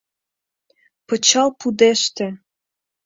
[1.07, 2.27] ПЫЧАЛ ПУДЕШТЕ